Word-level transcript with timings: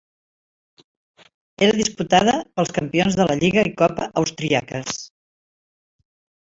Era 1.67 1.75
disputada 1.81 2.35
pels 2.57 2.73
campions 2.81 3.21
de 3.21 3.29
la 3.31 3.39
lliga 3.45 3.69
i 3.73 3.75
copa 3.85 4.11
austríaques. 4.25 5.01